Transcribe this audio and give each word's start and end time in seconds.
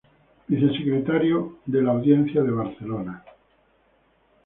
Vicesecretario 0.47 1.59
a 1.67 1.77
la 1.77 1.91
Audiencia 1.91 2.41
de 2.41 2.49
Barcelona. 2.49 3.23